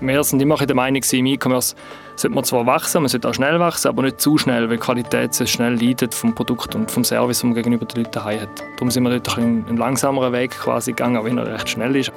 [0.00, 1.74] Wir sind immer der Meinung, im E-Commerce
[2.14, 4.82] sollte man zwar wachsen, man sollte auch schnell wachsen, aber nicht zu schnell, weil die
[4.82, 8.48] Qualität so schnell leidet vom Produkt und vom Service, den man gegenüber den Leuten hat.
[8.76, 11.96] Darum sind wir dort ein einen langsameren Weg quasi gegangen, auch wenn er recht schnell
[11.96, 12.12] ist.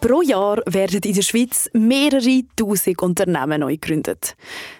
[0.00, 4.36] Pro Jahr werden in der Schweiz mehrere tausend Unternehmen neu gegründet.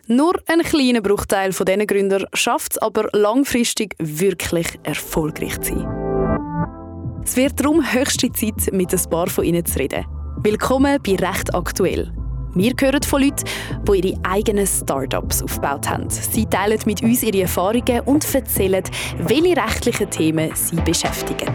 [0.07, 6.84] Nur ein kleiner Bruchteil von diesen Gründern schafft es aber langfristig wirklich erfolgreich zu sein.
[7.27, 10.05] Es wird darum höchste Zeit, mit ein paar von ihnen zu reden.
[10.43, 12.13] Willkommen bei Recht aktuell.
[12.55, 13.45] Wir hören von Leuten,
[13.89, 16.11] die ihre eigenen Startups aufgebaut haben.
[16.11, 18.85] Sie teilen mit uns ihre Erfahrungen und erzählen,
[19.21, 21.53] welche rechtlichen Themen sie beschäftigen.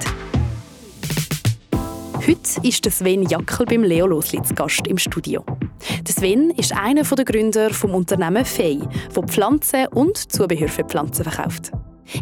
[2.15, 5.45] Heute ist Sven Jackel beim Leo Loslitz Gast im Studio.
[6.01, 8.79] Der Sven ist einer der Gründer des Unternehmens Fei,
[9.13, 11.71] das Pflanzen und Zubehör für Pflanzen verkauft.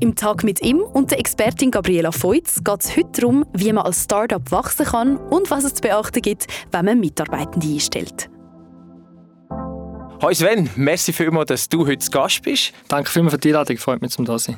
[0.01, 3.85] Im Tag mit ihm und der Expertin Gabriela Feutz geht es heute darum, wie man
[3.85, 8.29] als Startup wachsen kann und was es zu beachten gibt, wenn man Mitarbeitende einstellt.
[10.21, 12.73] Hallo Sven, merci vielmals, dass du heute zu Gast bist.
[12.87, 14.57] Danke vielmals für die Einladung, freut mich zum da sein.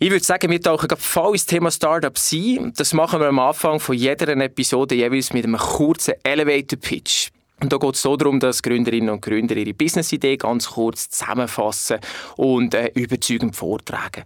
[0.00, 2.72] Ich würde sagen, wir tauchen voll ins Thema Startup sein.
[2.76, 7.30] Das machen wir am Anfang von jeder Episode jeweils mit einem kurzen Elevator Pitch.
[7.60, 11.98] Und da geht es so darum, dass Gründerinnen und Gründer ihre Businessidee ganz kurz zusammenfassen
[12.36, 14.24] und äh, überzeugend vortragen.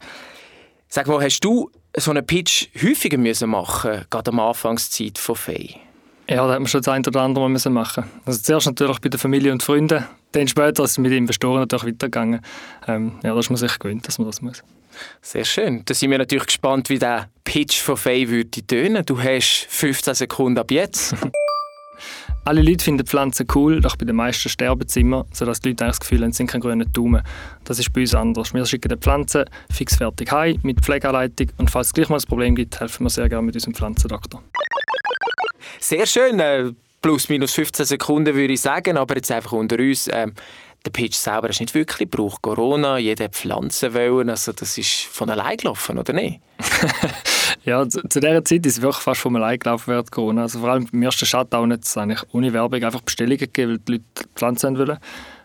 [0.89, 5.77] Sag mal, hast du so einen Pitch häufiger müssen machen, gerade am Anfangszeit von Fei?
[6.29, 8.05] Ja, da hat man schon das eine oder andere müssen machen.
[8.25, 11.61] Also zuerst natürlich bei der Familie und Freunden, dann später ist es mit den Investoren
[11.61, 12.41] natürlich weitergegangen.
[12.87, 14.63] Ähm, ja, da ist man sich gewöhnt, dass man das muss.
[15.21, 15.83] Sehr schön.
[15.85, 19.05] Da sind wir natürlich gespannt, wie der Pitch von Fay würde tönen.
[19.05, 21.15] Du hast 15 Sekunden ab jetzt.
[22.45, 25.85] Alle Leute finden Pflanzen cool, doch bei den meisten sterben sie immer, sodass die Leute
[25.85, 27.23] das Gefühl haben, sie sind kein grüner Daumen.
[27.63, 28.53] Das ist bei uns anders.
[28.53, 32.57] Wir schicken die Pflanzen fixfertig heim mit Pflegeanleitung und falls es gleich mal ein Problem
[32.57, 34.43] gibt, helfen wir sehr gerne mit unserem Pflanzendoktor.
[35.79, 36.41] Sehr schön.
[36.41, 40.11] Äh, plus minus 15 Sekunden würde ich sagen, aber jetzt einfach unter uns.
[40.13, 40.35] Ähm,
[40.85, 45.31] der Pitch selber ist nicht wirklich braucht Corona, jeder Pflanzen wollen, also das ist von
[45.31, 46.41] allein gelaufen, oder nicht?
[47.65, 50.43] ja, zu, zu dieser Zeit ist es wirklich fast von allein gelaufen während Corona.
[50.43, 53.79] Also vor allem im ersten Shutdown hat es eigentlich ohne Werbung einfach Bestellungen gegeben, weil
[53.79, 54.99] die Leute Pflanzen wollen.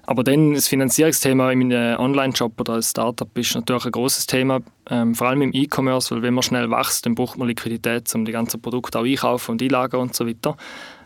[0.08, 4.62] Aber dann das Finanzierungsthema in meinem Online-Shop oder als Startup ist natürlich ein großes Thema,
[4.90, 8.24] ähm, vor allem im E-Commerce, weil wenn man schnell wächst, dann braucht man Liquidität, um
[8.24, 10.56] die ganzen Produkte auch einkaufen und einlagern und so weiter.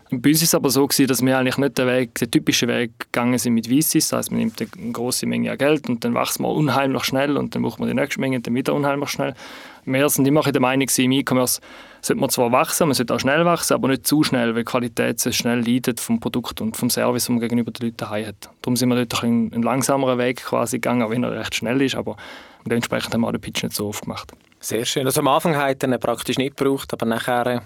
[0.08, 2.68] Bei uns ist es aber so gewesen, dass wir eigentlich nicht den, Weg, den typischen
[2.68, 4.08] Weg gegangen sind mit VCs.
[4.08, 7.54] Das heißt, man nimmt eine große Menge Geld und dann wächst man unheimlich schnell und
[7.54, 9.34] dann braucht man die nächste Menge und dann wieder unheimlich schnell.
[9.84, 11.60] Wir sind immer der Meinung, im E-Commerce
[12.00, 14.70] sollte man zwar wachsen, man sollte auch schnell wachsen, aber nicht zu schnell, weil die
[14.70, 18.50] Qualität so schnell leidet vom Produkt und vom Service, den man gegenüber den Leuten hat.
[18.60, 21.80] Darum sind wir dort einen, einen langsameren Weg quasi gegangen, auch wenn er recht schnell
[21.80, 22.16] ist, aber
[22.66, 24.32] dementsprechend haben wir den Pitch nicht so oft gemacht.
[24.60, 25.06] Sehr schön.
[25.06, 27.62] Also am Anfang hat er praktisch nicht gebraucht, aber nachher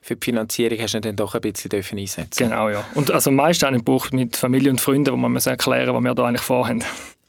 [0.00, 2.84] für die Finanzierung hast du dann doch ein bisschen einsetzen Genau, ja.
[2.94, 6.14] Und also meist auch Buch mit Familie und Freunden, wo man muss erklären was wir
[6.14, 6.84] da eigentlich vorhaben.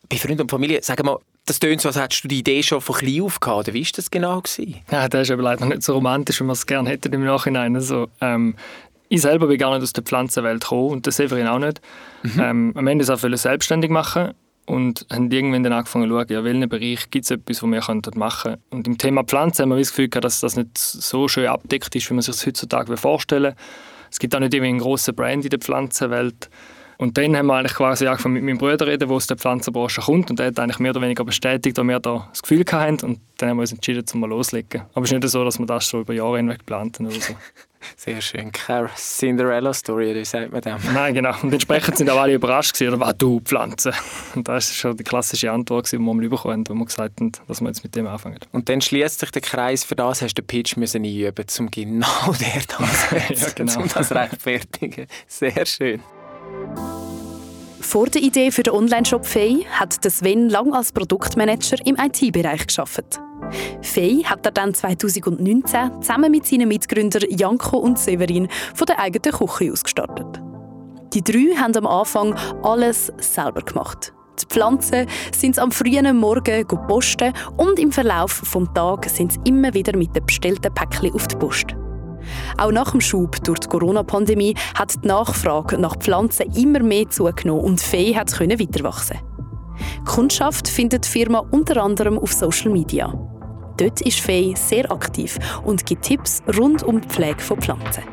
[0.10, 2.82] Bei Freunden und Familie, sag mal, das tönt so, als hättest du die Idee schon
[2.82, 4.42] von klein auf gehabt, wie war das genau?
[4.42, 4.76] Gewesen?
[4.92, 7.76] Ja, das ist aber leider nicht so romantisch, wie man es gerne hätte im Nachhinein.
[7.76, 8.56] Also, ähm,
[9.10, 11.82] ich selber bin gar nicht aus der Pflanzenwelt gekommen und der Severin auch nicht.
[12.24, 12.40] Mhm.
[12.40, 14.34] Ähm, am Ende auch selbstständig machen
[14.66, 18.02] und haben irgendwann dann angefangen zu schauen, ja, welchen Bereich gibt es etwas, was wir
[18.16, 18.62] machen können.
[18.70, 21.96] Und im Thema Pflanzen haben wir das Gefühl gehabt, dass das nicht so schön abdeckt
[21.96, 23.56] ist, wie man sich das heutzutage vorstellen
[24.12, 26.50] Es gibt auch nicht irgendwie einen grossen Brand in der Pflanzenwelt.
[26.98, 30.02] Und dann haben wir eigentlich quasi angefangen mit meinem Bruder reden, der aus der Pflanzenbranche
[30.02, 33.06] kommt und der hat eigentlich mehr oder weniger bestätigt, dass wir da das Gefühl hatten
[33.06, 34.82] und dann haben wir uns entschieden, zum mal loslegen.
[34.94, 37.20] Aber es ist nicht so, dass wir das schon über Jahre hinweg geplant haben oder
[37.20, 37.36] so.
[37.96, 38.52] Sehr schön.
[38.52, 40.78] Keine Cinderella-Story, wie sagt man dem?
[40.94, 41.34] Nein, genau.
[41.42, 43.92] Und entsprechend sind auch alle überrascht gewesen, oder was, du Pflanze?
[44.36, 47.20] Und das war schon die klassische Antwort, die wir mal bekommen haben, wo wir gesagt
[47.20, 48.40] haben, dass wir jetzt mit dem anfangen.
[48.52, 51.72] Und dann schließt sich der Kreis, für das hast du den Pitch müssen einüben, um
[51.72, 53.82] genau der das ja, genau.
[53.82, 55.08] um das rechtfertigen.
[55.28, 56.02] Sehr schön.
[57.82, 63.20] Vor der Idee für den Online-Shop Fay hat Sven lang als Produktmanager im IT-Bereich geschafft.
[63.82, 69.32] Fay hat er dann 2019 zusammen mit seinen Mitgründern Janko und Severin von der eigenen
[69.32, 70.42] Küche aus gestartet.
[71.14, 74.14] Die drei haben am Anfang alles selber gemacht.
[74.42, 79.74] Die Pflanzen sind am frühen Morgen posten und im Verlauf des Tages sind sie immer
[79.74, 81.76] wieder mit den bestellten Päckchen auf die Post.
[82.58, 87.64] Auch nach dem Schub durch die Corona-Pandemie hat die Nachfrage nach Pflanzen immer mehr zugenommen
[87.64, 89.18] und Fee hat weiter wachsen.
[90.06, 93.14] Kundschaft findet die Firma unter anderem auf Social Media.
[93.78, 98.04] Dort ist Fee sehr aktiv und gibt Tipps rund um die Pflege von Pflanzen.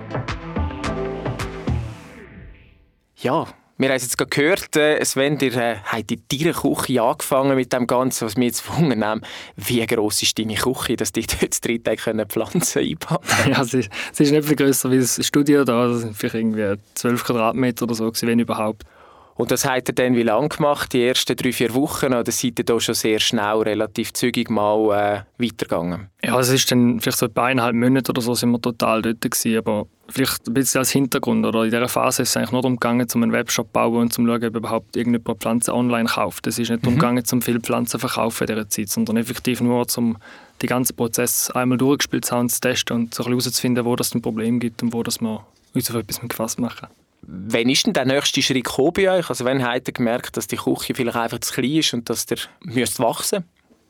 [3.17, 3.47] Ja,
[3.77, 7.73] Wir haben es jetzt gehört, äh, Sven, ihr äh, habt in deiner Küche angefangen mit
[7.73, 9.21] dem Ganzen, was mich jetzt wundern
[9.57, 13.55] Wie gross ist deine Küche, dass die dort drei Tage Pflanzen einpacken können?
[13.55, 15.89] Ja, sie, sie ist nicht viel grösser wie das Studio da.
[15.89, 18.85] Das sind vielleicht irgendwie 12 Quadratmeter oder so, wenn überhaupt.
[19.37, 20.93] Und das hat er dann wie lange gemacht?
[20.93, 22.15] Die ersten drei, vier Wochen?
[22.15, 26.09] Oder seid ihr da schon sehr schnell, relativ zügig mal äh, weitergegangen?
[26.23, 29.21] Ja, es ist dann vielleicht so bei eineinhalb Monaten oder so sind wir total dort
[29.21, 31.45] gewesen, aber vielleicht ein bisschen als Hintergrund.
[31.45, 34.03] Oder in dieser Phase ist es eigentlich nur darum gegangen, um einen Webshop zu bauen
[34.03, 36.47] und zu schauen, ob überhaupt irgendjemand Pflanzen online kauft.
[36.47, 37.01] Es ist nicht darum mhm.
[37.01, 40.17] gegangen, um viele Pflanzen zu verkaufen in dieser Zeit, sondern effektiv nur, um
[40.63, 44.23] den ganzen Prozess einmal durchgespielt zu haben, zu testen und so herauszufinden, wo es ein
[44.23, 45.45] Problem gibt und wo das wir
[45.75, 46.87] uns auf etwas gefasst machen.
[47.27, 49.29] Wann ist denn der nächste Schritt bei euch?
[49.29, 52.27] Also wann habt ihr gemerkt, dass die Küche vielleicht einfach zu klein ist und dass
[52.31, 53.45] ihr müsst wachsen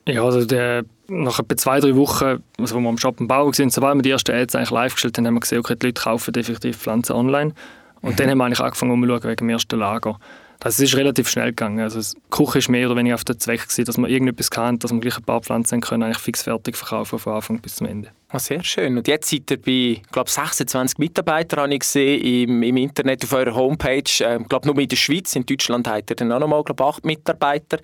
[0.07, 3.57] Ja, also der, nach etwa zwei, drei Wochen, also wo wir am Shop am Bauen
[3.57, 5.87] waren, sobald wir die ersten Ads eigentlich live gestellt haben, haben wir gesehen, okay, die
[5.87, 7.55] Leute kaufen definitiv Pflanzen online.
[8.01, 8.17] Und mhm.
[8.17, 10.19] dann haben wir eigentlich angefangen, umzuschauen wegen dem ersten Lager.
[10.65, 11.81] Also es ist relativ schnell gegangen.
[11.81, 14.79] Also die Küche ist mehr oder weniger auf der Zweck gewesen, dass man irgendetwas kann,
[14.79, 17.87] dass man gleich ein paar Pflanzen können, eigentlich fix fertig verkaufen von Anfang bis zum
[17.87, 18.11] Ende.
[18.35, 18.99] Ah, sehr schön.
[18.99, 23.33] Und jetzt seid ihr bei, glaube 26 Mitarbeitern, habe ich gesehen, im, im Internet auf
[23.33, 24.03] eurer Homepage.
[24.05, 26.65] Ich ähm, glaube nur in der Schweiz, in Deutschland habt ihr dann auch noch mal,
[26.65, 27.79] glaube 8 Mitarbeiter.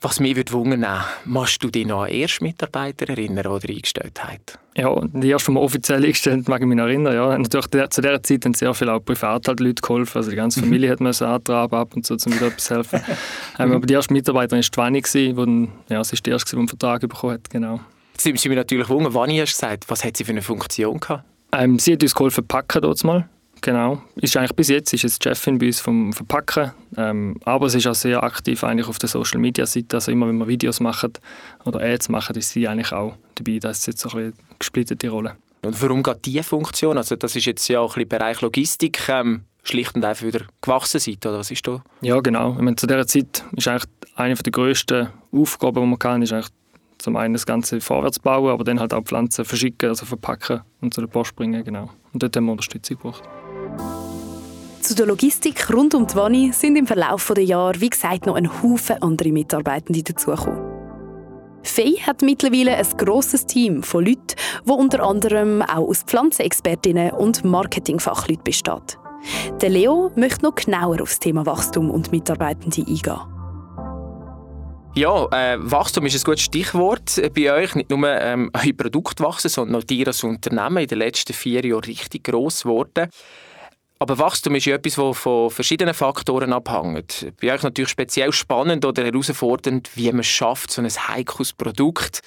[0.00, 0.86] Was mich würde wundern,
[1.24, 4.60] machst du dich noch an erste Mitarbeiter erinnern oder Eingestelltheit?
[4.76, 7.12] Ja, die erste, die wir offiziell eingestellt mag ich mich noch erinnern.
[7.12, 7.36] Ja.
[7.36, 10.18] Natürlich der, zu dieser Zeit haben sehr viele auch privat halt Leute geholfen.
[10.18, 10.66] Also die ganze mhm.
[10.66, 13.00] Familie hat mir so antraben ab und zu, um wieder etwas helfen.
[13.58, 16.58] ähm, aber die erste Mitarbeiterin war Twanni, die dann, ja, sie ist die erste, die
[16.60, 17.50] einen Vertrag bekommen hat.
[17.50, 17.80] Genau.
[18.20, 21.24] Sind mich natürlich wundern, wann hast gesagt, was hat sie für eine Funktion gehabt?
[21.52, 23.26] Ähm, sie hat uns geholfen, packen dort mal.
[23.62, 24.02] Genau.
[24.16, 26.72] Ist eigentlich bis jetzt ist jetzt Chefin bei uns vom Verpacken.
[26.98, 29.96] Ähm, aber sie ist auch sehr aktiv eigentlich auf der Social Media Seite.
[29.96, 31.14] Also immer wenn wir Videos machen
[31.64, 33.58] oder Ads machen, ist sie eigentlich auch dabei.
[33.58, 35.36] Das ist jetzt so eine gesplittete Rolle.
[35.62, 36.98] Und warum geht diese Funktion?
[36.98, 39.08] Also das ist jetzt ja auch ein bisschen Bereich Logistik.
[39.08, 41.82] Ähm, schlicht und einfach wieder gewachsen seid, oder was ist da?
[42.00, 42.52] Ja, genau.
[42.52, 43.84] Ich meine, zu dieser Zeit ist eigentlich
[44.14, 46.50] eine der grössten Aufgaben, die man kann, ist eigentlich
[47.00, 50.94] zum einen das Ganze vorwärts bauen, aber dann halt auch Pflanzen verschicken, also verpacken und
[50.94, 51.90] zu der Post bringen, genau.
[52.12, 53.22] Und dort haben wir Unterstützung gebraucht.
[54.80, 58.34] Zu der Logistik rund um die Wanne sind im Verlauf der Jahre, wie gesagt, noch
[58.34, 60.80] ein Haufen andere Mitarbeitende dazugekommen.
[61.62, 67.44] Fei hat mittlerweile ein grosses Team von Leuten, wo unter anderem auch aus Pflanzenexpertinnen und
[67.44, 68.98] Marketingfachleuten besteht.
[69.60, 73.39] Der Leo möchte noch genauer auf das Thema Wachstum und Mitarbeitende eingehen.
[74.94, 77.74] Ja, äh, Wachstum ist ein gutes Stichwort bei euch.
[77.76, 81.64] Nicht nur ähm, euer Produkt wachsen, sondern auch ihr als Unternehmen in den letzten vier
[81.64, 83.08] Jahren richtig gross geworden.
[84.00, 87.32] Aber Wachstum ist ja etwas, das von verschiedenen Faktoren abhängt.
[87.40, 92.20] Bei euch natürlich speziell spannend oder herausfordernd, wie man es schafft, so ein heikles Produkt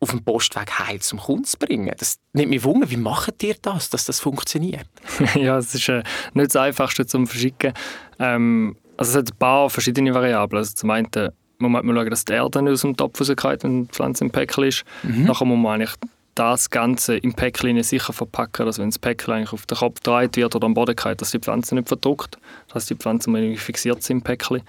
[0.00, 1.94] auf dem Postweg heil zum Kunden zu bringen.
[1.96, 4.86] Das nimmt mich wunder, wie macht ihr das, dass das funktioniert?
[5.34, 6.02] ja, es ist äh,
[6.32, 7.72] nicht das Einfachste zum Verschicken.
[8.18, 10.58] Ähm, also es hat ein paar verschiedene Variablen.
[10.58, 11.10] Also zum einen
[11.58, 14.64] muss man schauen, dass die Erde aus dem Topf rauskommt, wenn die Pflanze im Päckchen
[14.64, 14.84] ist.
[15.02, 15.24] Mhm.
[15.24, 15.94] Nachher muss man eigentlich
[16.34, 20.36] das Ganze im Päckchen sicher verpacken, dass wenn das Päckchen eigentlich auf den Kopf gedreht
[20.36, 22.38] wird oder am Boden geht, dass die Pflanze nicht verdruckt,
[22.72, 24.62] dass die Pflanzen irgendwie fixiert sind im Päckchen.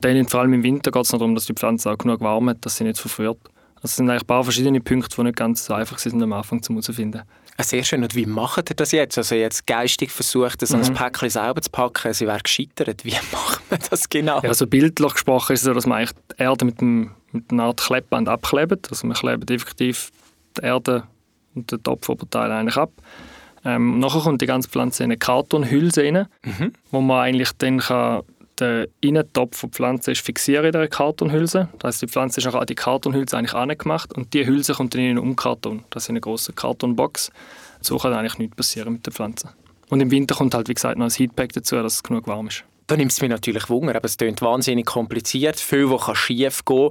[0.00, 2.58] Dann vor allem im Winter geht es darum, dass die Pflanze auch genug warm hat,
[2.62, 3.38] dass sie nicht verfriert.
[3.84, 6.32] Das also sind eigentlich ein paar verschiedene Punkte, die nicht ganz so einfach sind am
[6.32, 7.20] Anfang zu herausfinden.
[7.58, 8.02] Ah, sehr schön.
[8.02, 9.18] Und wie macht ihr das jetzt?
[9.18, 10.94] Also jetzt geistig versucht, ein mhm.
[10.94, 13.04] Päckchen selber zu packen, sie wäre gescheitert.
[13.04, 14.40] Wie macht man das genau?
[14.40, 17.52] Ja, also bildlich gesprochen ist es so, dass man eigentlich die Erde mit, dem, mit
[17.52, 18.88] einer Art Klebband abklebt.
[18.88, 20.10] Also man klebt effektiv
[20.56, 21.02] die Erde
[21.54, 22.90] und den Topfoberteil eigentlich ab.
[23.66, 26.72] Ähm, nachher kommt die ganze Pflanze in eine Kartonhülse rein, mhm.
[26.90, 28.22] wo man eigentlich dann kann
[28.60, 31.68] den Innentopf der Pflanze ist fixieren in der Kartonhülse.
[31.78, 35.02] Das heißt, die Pflanze ist an die Kartonhülse eigentlich angemacht und die Hülse kommt dann
[35.02, 35.84] in einen Umkarton.
[35.90, 37.30] Das ist eine große Kartonbox.
[37.80, 39.50] So kann eigentlich nichts passieren mit der Pflanze.
[39.90, 42.48] Und im Winter kommt halt, wie gesagt, noch ein Heatpack dazu, dass es genug warm
[42.48, 42.64] ist.
[42.86, 46.90] Da nimmt es mir natürlich Wunder, aber es klingt wahnsinnig kompliziert, viel, was schief gehen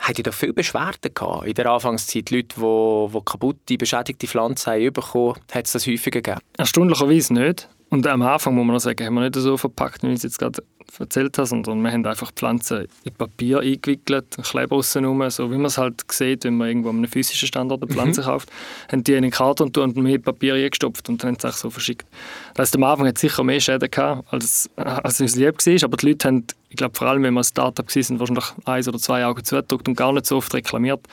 [0.00, 2.30] Habt ihr da viele Beschwerden gehabt in der Anfangszeit?
[2.30, 6.40] Leute, die, die kaputte, beschädigte Pflanzen haben bekommen, hat es das häufiger gegeben?
[6.56, 7.68] Erstaunlicherweise nicht.
[7.92, 10.22] Und am Anfang muss man noch sagen, haben wir nicht so verpackt, wie ich es
[10.22, 10.62] jetzt gerade
[10.98, 15.66] erzählt habe, sondern wir haben einfach Pflanzen in Papier eingewickelt, Kleber aussen so wie man
[15.66, 18.24] es halt sieht, wenn man irgendwo an einem physischen Standort eine Pflanze mhm.
[18.24, 18.50] kauft,
[18.90, 21.68] haben die in den Karton und mit Papier eingestopft und dann haben sie es so
[21.68, 22.06] verschickt.
[22.54, 25.84] Das heißt, am Anfang hat es sicher mehr Schäden gehabt, als, als uns lieb war,
[25.84, 28.88] aber die Leute haben, ich glaube vor allem, wenn wir ein Startup waren, wahrscheinlich eins
[28.88, 31.06] oder zwei Augen zugedrückt und gar nicht so oft reklamiert.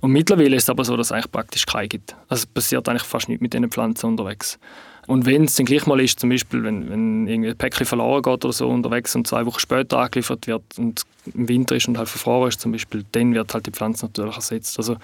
[0.00, 2.16] Und mittlerweile ist es aber so, dass es eigentlich praktisch keine gibt.
[2.28, 4.58] Also es passiert eigentlich fast nichts mit diesen Pflanzen unterwegs.
[5.08, 8.22] Und wenn es dann gleich mal ist, zum Beispiel, wenn, wenn irgendwie ein Päckchen verloren
[8.22, 11.02] geht oder so unterwegs und zwei Wochen später angeliefert wird und
[11.34, 14.36] im Winter ist und halt verfroren ist zum Beispiel, dann wird halt die Pflanze natürlich
[14.36, 14.78] ersetzt.
[14.78, 14.96] Also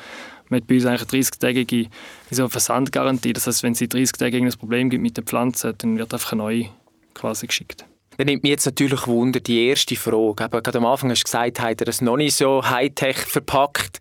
[0.48, 1.88] man hat bei uns eigentlich eine 30-tägige
[2.30, 3.32] so Versandgarantie.
[3.32, 6.32] Das heißt, wenn es 30 Tage ein Problem gibt mit der Pflanze, dann wird einfach
[6.32, 6.66] neue
[7.14, 7.84] quasi geschickt.
[8.16, 10.44] Dann nimmt mich jetzt natürlich Wunder die erste Frage.
[10.44, 13.98] Aber gerade am Anfang hast du gesagt, hat er das noch nicht so Hightech verpackt.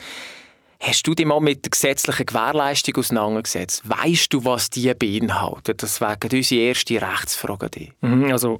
[0.80, 3.82] Hast du dich mal mit der gesetzlichen Gewährleistung auseinandergesetzt?
[3.86, 5.82] Weißt du, was die beinhaltet?
[5.82, 7.70] Das wäre unsere erste Rechtsfrage.
[8.02, 8.60] Mhm, also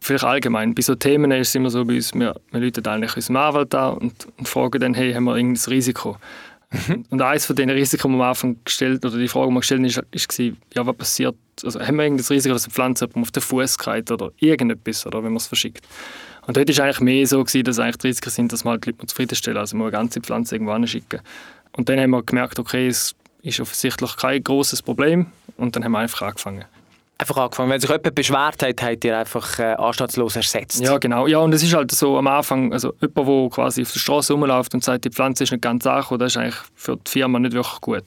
[0.00, 0.74] vielleicht allgemein.
[0.74, 3.74] Bei so Themen ist es immer so bei uns, wir, wir rufen eigentlich unseren Anwalt
[3.74, 6.16] an und, und fragen dann, hey, haben wir irgendein Risiko?
[6.72, 7.04] Mhm.
[7.10, 9.60] Und eines von den Risiken, die wir am Anfang gestellt oder die Frage, die wir
[9.60, 11.36] gestellt haben, ist, war, ja, was passiert?
[11.62, 15.18] Also haben wir irgendein Risiko, dass eine Pflanze auf den Fuß geht oder irgendetwas, oder
[15.18, 15.86] wenn man es verschickt?
[16.46, 18.72] Und dort war es eigentlich mehr so, gewesen, dass eigentlich die Risiken sind, dass man
[18.72, 21.20] halt die Leute zufriedenstellen, also man eine ganze Pflanze irgendwo hinschicken.
[21.76, 25.92] Und dann haben wir gemerkt, okay, es ist offensichtlich kein großes Problem und dann haben
[25.92, 26.64] wir einfach angefangen
[27.22, 27.70] einfach angefangen.
[27.70, 30.80] Wenn sich jemand beschwert hat, hat ihr einfach äh, anstandslos ersetzt.
[30.80, 31.26] Ja, genau.
[31.26, 34.32] Ja, und es ist halt so am Anfang, also jemand, der quasi auf der Straße
[34.32, 37.38] rumläuft und sagt, die Pflanze ist nicht ganz angekommen, das ist eigentlich für die Firma
[37.38, 38.04] nicht wirklich gut.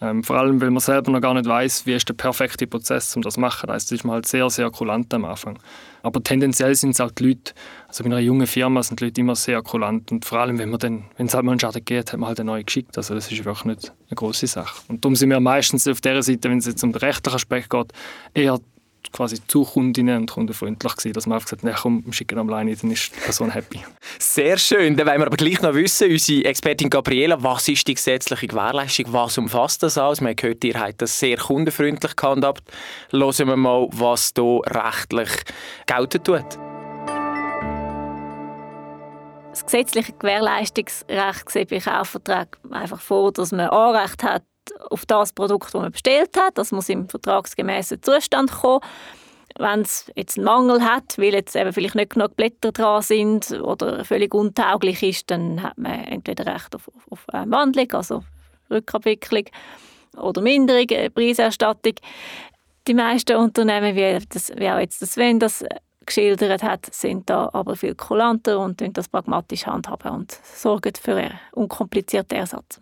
[0.00, 3.16] Ähm, vor allem, weil man selber noch gar nicht weiß, wie ist der perfekte Prozess,
[3.16, 3.68] um das zu machen.
[3.68, 5.58] Das ist man halt sehr, sehr kulant am Anfang.
[6.06, 7.52] Aber tendenziell sind es auch die Leute,
[7.88, 10.70] also bei einer jungen Firma sind die Leute immer sehr kulant und vor allem, wenn
[10.70, 12.96] man es halt mal einen Schaden geht, hat man halt einen neuen geschickt.
[12.96, 14.82] Also das ist wirklich nicht eine große Sache.
[14.86, 17.70] Und darum sind wir meistens auf der Seite, wenn es jetzt um den rechtlichen Aspekt
[17.70, 17.92] geht,
[18.34, 18.60] eher
[19.12, 22.74] quasi zu Kundinnen und kundenfreundlich gewesen, dass man einfach gesagt hat, komm, wir schicken online,
[22.76, 23.80] dann ist die Person happy.
[24.18, 24.96] Sehr schön.
[24.96, 29.12] Dann wollen wir aber gleich noch wissen, unsere Expertin Gabriela, was ist die gesetzliche Gewährleistung,
[29.12, 30.20] was umfasst das alles?
[30.20, 32.62] Wir haben gehört, ihr habt das sehr kundenfreundlich gehandhabt.
[33.10, 35.30] Hören wir mal, was hier rechtlich
[35.86, 36.58] gelten tut.
[39.50, 44.42] Das gesetzliche Gewährleistungsrecht sieht bei Kaufverträgen einfach vor, dass man Anrecht hat
[44.90, 46.58] auf das Produkt, das man bestellt hat.
[46.58, 48.80] Das muss im vertragsgemäßen Zustand kommen.
[49.58, 53.52] Wenn es jetzt einen Mangel hat, weil jetzt eben vielleicht nicht genug Blätter dran sind
[53.52, 58.22] oder völlig untauglich ist, dann hat man entweder Recht auf, auf eine Wandlung, also
[58.70, 59.44] Rückabwicklung
[60.16, 61.94] oder Minderung, Preiserstattung.
[62.86, 65.64] Die meisten Unternehmen, wie, das, wie auch jetzt Sven das
[66.04, 71.38] geschildert hat, sind da aber viel kulanter und das pragmatisch handhaben und sorgen für einen
[71.52, 72.80] unkomplizierten Ersatz.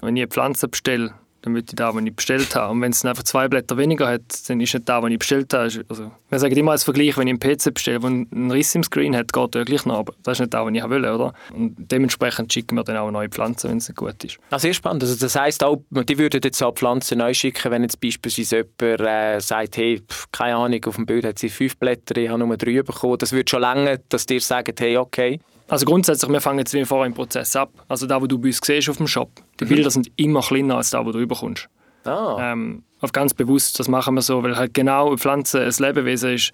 [0.00, 2.72] Wenn ich eine Pflanze bestelle, dann würde ich da, was ich bestellt habe.
[2.72, 5.52] Und wenn es einfach zwei Blätter weniger hat, dann ist nicht da, was ich bestellt
[5.52, 5.84] habe.
[5.88, 8.82] Also, wir sagen immer als Vergleich, wenn ich einen PC bestelle, der einen Riss im
[8.82, 11.32] Screen hat, geht er gleich noch, aber das ist nicht da, was ich will, oder?
[11.54, 14.38] Und dementsprechend schicken wir dann auch neue Pflanze, wenn es nicht gut ist.
[14.50, 15.02] Ah, sehr spannend.
[15.02, 19.00] Also das heisst auch, die würden jetzt auch Pflanzen neu schicken, wenn jetzt beispielsweise jemand
[19.00, 22.44] äh, sagt, hey, pff, keine Ahnung, auf dem Bild hat sie fünf Blätter, ich habe
[22.44, 23.18] nur drei bekommen.
[23.18, 26.84] Das würde schon länger, dass dir sagen, hey, okay, also grundsätzlich, wir fangen jetzt wie
[26.86, 27.70] vorher im Prozess ab.
[27.88, 29.68] Also da, wo du bei uns siehst auf dem Shop, die mhm.
[29.68, 31.68] Bilder sind immer kleiner als da, wo du überkommst.
[32.04, 32.52] Ah.
[32.52, 36.34] Ähm, auf ganz bewusst, das machen wir so, weil halt genau eine Pflanze ein Lebewesen
[36.34, 36.52] ist.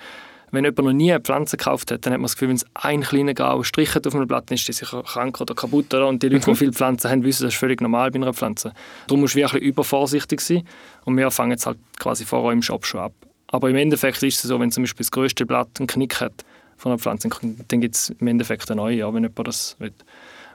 [0.50, 2.66] Wenn jemand noch nie eine Pflanze gekauft hat, dann hat man das Gefühl, wenn es
[2.74, 5.92] ein kleiner grauer Strich auf einem Blatt, ist die sicher krank oder kaputt.
[5.92, 6.06] Oder?
[6.06, 6.52] Und die Leute, mhm.
[6.52, 8.72] die viele Pflanzen haben, wissen, das ist völlig normal bei einer Pflanze.
[9.08, 10.62] Darum musst du wirklich übervorsichtig sein.
[11.04, 13.12] Und wir fangen jetzt halt quasi vorher im Shop schon ab.
[13.48, 16.44] Aber im Endeffekt ist es so, wenn zum Beispiel das größte Blatt einen Knick hat,
[16.76, 17.28] von einer Pflanze,
[17.68, 19.92] dann gibt es im Endeffekt eine neue, ja, wenn jemand das will.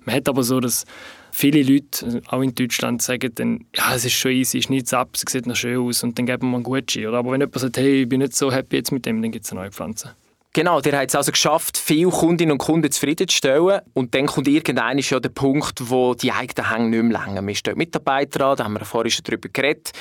[0.05, 0.85] Man hat aber so, dass
[1.31, 5.09] viele Leute, auch in Deutschland, sagen dann, ja, es ist schon easy, ist nichts ab,
[5.13, 7.07] es sieht noch schön aus und dann geben wir einen Gucci.
[7.07, 7.19] Oder?
[7.19, 9.45] Aber wenn jemand sagt, hey, ich bin nicht so happy jetzt mit dem, dann gibt
[9.45, 10.15] es eine neue Pflanze.
[10.53, 13.81] Genau, der hat es also geschafft, viele Kundinnen und Kunden zufriedenzustellen.
[13.93, 17.45] Und dann kommt irgendwann ja der Punkt, wo die eigenen Hänge nicht mehr länger.
[17.45, 19.91] Wir stehen Mitarbeiter an, da haben wir vorhin schon darüber geredet.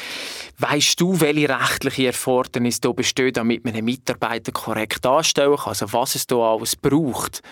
[0.56, 5.68] Weißt du, welche rechtliche Erfordernis da besteht, damit man einen Mitarbeiter korrekt anstellen kann?
[5.68, 7.42] Also was es da alles braucht?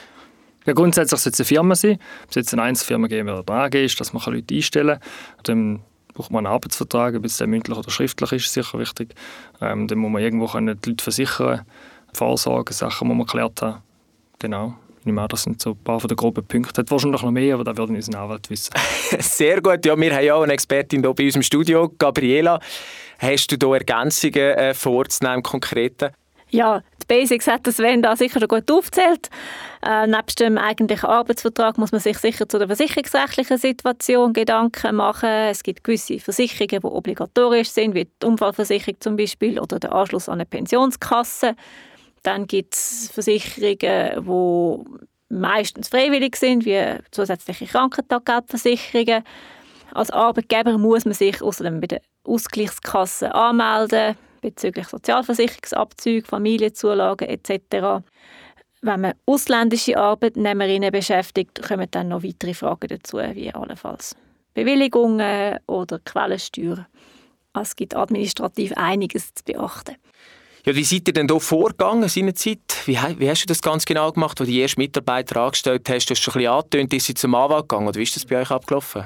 [0.66, 1.98] Ja, grundsätzlich sollte es eine Firma sein.
[2.24, 5.08] Ob es jetzt eine Einzelfirma geben oder eine AG ist, dass man Leute einstellen kann.
[5.44, 5.80] Dann
[6.12, 9.14] braucht man einen Arbeitsvertrag, ob es mündlich oder schriftlich ist, sicher wichtig.
[9.60, 11.64] Ähm, dann muss man irgendwo die Leute versichern
[12.12, 13.82] Vorsorge, Sachen, die wir geklärt haben.
[14.38, 14.74] Genau.
[15.04, 16.76] Ich meine, das sind so ein paar von den groben Punkten.
[16.76, 18.72] Hat wahrscheinlich noch mehr, aber da würden unsere Anwalt wissen.
[19.20, 19.86] Sehr gut.
[19.86, 22.58] Ja, wir haben ja auch eine Expertin hier bei uns im Studio, Gabriela.
[23.18, 26.12] Hast du hier Ergänzungen äh, vorzunehmen, konkrete?
[26.50, 29.28] Ja, die Basics hat Sven da sicher schon gut aufgezählt.
[29.82, 35.28] Äh, nebst dem eigentlichen Arbeitsvertrag muss man sich sicher zu der versicherungsrechtlichen Situation Gedanken machen.
[35.28, 40.28] Es gibt gewisse Versicherungen, die obligatorisch sind, wie die Unfallversicherung zum Beispiel oder der Anschluss
[40.28, 41.54] an eine Pensionskasse.
[42.22, 46.82] Dann gibt es Versicherungen, die meistens freiwillig sind, wie
[47.12, 49.22] zusätzliche Krankentaggeldversicherungen.
[49.94, 58.04] Als Arbeitgeber muss man sich außerdem bei der Ausgleichskasse anmelden bezüglich Sozialversicherungsabzüge, Familienzulagen etc.
[58.82, 64.14] Wenn man ausländische Arbeitnehmerinnen beschäftigt, kommen dann noch weitere Fragen dazu, wie allenfalls
[64.54, 66.86] Bewilligungen oder Quellensteuer.
[67.52, 69.96] Es gibt administrativ einiges zu beachten.
[70.64, 72.58] Ja, wie seid ihr denn hier vorgegangen seinerzeit?
[72.86, 76.10] Wie, wie hast du das ganz genau gemacht, als du die ersten Mitarbeiter angestellt hast?
[76.10, 78.24] Du hast schon ein bisschen angetönt, ist sie zum Anwalt gegangen oder wie ist das
[78.24, 79.04] bei euch abgelaufen?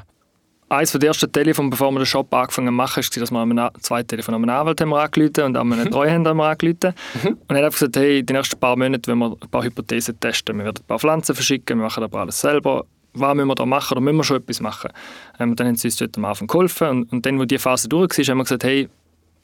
[0.71, 3.71] Eines der ersten Telefon, bevor wir den Shop angefangen haben machen, war, dass wir einem,
[3.81, 5.91] zwei Telefone an einem Anwalt haben angerufen und an einen mhm.
[5.91, 6.95] Treuhänder haben angerufen.
[7.23, 7.29] Mhm.
[7.29, 10.19] Und er hat einfach gesagt, hey, die nächsten paar Monate wollen wir ein paar Hypothesen
[10.21, 10.57] testen.
[10.59, 12.85] Wir werden ein paar Pflanzen verschicken, wir machen aber alles selber.
[13.13, 14.93] Was müssen wir da machen oder müssen wir schon etwas machen?
[15.41, 17.89] Ähm, dann haben sie uns dort am Anfang geholfen und, und dann, wo die Phase
[17.89, 18.89] durch war, haben wir gesagt, hey,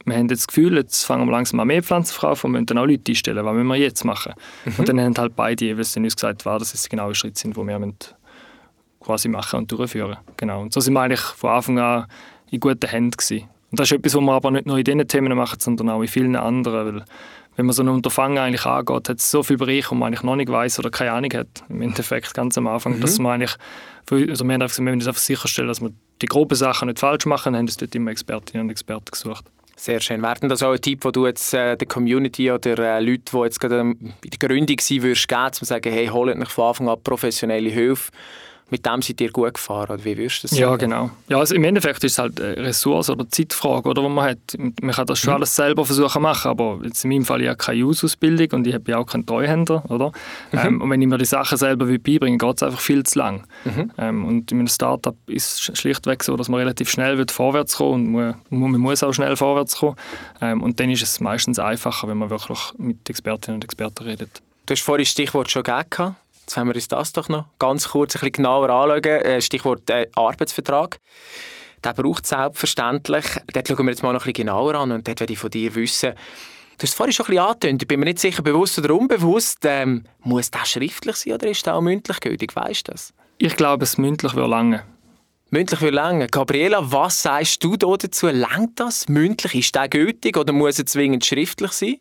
[0.05, 2.51] wir haben jetzt das Gefühl, jetzt fangen wir langsam an mehr Pflanzen zu kaufen und
[2.53, 3.43] müssen dann auch Leute einstellen.
[3.43, 4.33] Was müssen wir jetzt machen?
[4.63, 4.73] Mhm.
[4.77, 7.67] Und dann haben halt beide jeweils uns gesagt, was das die genauen Schritte sind, die
[7.67, 7.93] wir
[9.07, 10.17] quasi machen und durchführen.
[10.35, 10.61] Genau.
[10.61, 12.05] Und so sind wir eigentlich von Anfang an
[12.51, 13.47] in guten Händen gewesen.
[13.71, 16.01] Und das ist etwas, was wir aber nicht nur in diesen Themen machen, sondern auch
[16.01, 16.95] in vielen anderen.
[16.95, 17.05] Weil
[17.55, 20.23] wenn man so ein Unterfangen eigentlich angeht, hat es so viele Bereiche, wo man eigentlich
[20.23, 23.01] noch nicht weiß oder keine Ahnung hat, im Endeffekt ganz am Anfang, mhm.
[23.01, 23.55] dass man eigentlich,
[24.29, 27.25] also wir, haben einfach, wir müssen einfach sicherstellen, dass wir die groben Sachen nicht falsch
[27.25, 29.45] machen, haben uns dort immer Expertinnen und Experten gesucht.
[29.75, 30.23] Sehr schön.
[30.23, 33.37] Wäre das auch ein Tipp, den du jetzt äh, der Community oder äh, Leuten, die
[33.37, 36.89] jetzt gerade in der Gründung sind, würdest geben, zu sagen, hey, holt euch von Anfang
[36.89, 38.11] an professionelle Hilfe,
[38.69, 39.91] mit dem seid ihr gut gefahren?
[39.91, 40.61] Oder wie würdest du das sagen?
[40.61, 41.09] Ja, genau.
[41.29, 44.37] Ja, also Im Endeffekt ist es halt eine Ressource- oder Zeitfrage, oder, die man hat.
[44.57, 45.37] Man kann das schon mhm.
[45.37, 48.67] alles selber versuchen zu machen, aber jetzt in meinem Fall ich habe keine Use-Ausbildung und
[48.67, 49.83] ich habe auch keinen Treuhänder.
[49.89, 50.11] Oder?
[50.51, 50.59] Mhm.
[50.59, 53.19] Ähm, und wenn ich mir die Sachen selber beibringen will, geht es einfach viel zu
[53.19, 53.47] lang.
[53.63, 53.91] Mhm.
[53.97, 57.77] Ähm, und in einem Startup ist es schlichtweg so, dass man relativ schnell wird vorwärts
[57.77, 59.95] kommen und man, man muss auch schnell vorwärts kommen.
[60.41, 64.41] Ähm, und dann ist es meistens einfacher, wenn man wirklich mit Expertinnen und Experten redet.
[64.65, 66.15] Du hast vorhin das Stichwort schon gegeben.
[66.47, 69.03] Jetzt haben wir uns das doch noch ganz kurz ein bisschen genauer anschauen.
[69.03, 70.97] Äh, Stichwort äh, Arbeitsvertrag.
[71.83, 73.25] Der braucht es selbstverständlich.
[73.51, 75.51] Dort schauen wir jetzt mal noch ein bisschen genauer an und dort werde ich von
[75.51, 76.13] dir wissen,
[76.77, 78.93] Du hast es vorhin schon ein bisschen angetönt, ich bin mir nicht sicher, bewusst oder
[78.93, 79.61] unbewusst.
[79.63, 82.55] Ähm, muss das schriftlich sein oder ist das auch mündlich gültig?
[82.55, 83.15] Weißt du das?
[83.39, 84.83] Ich glaube, es mündlich würde lange.
[85.49, 86.27] Mündlich würde lange.
[86.27, 88.27] Gabriela, was sagst du dazu?
[88.27, 89.09] Längt das?
[89.09, 89.55] Mündlich?
[89.55, 91.95] Ist das gültig oder muss es zwingend schriftlich sein?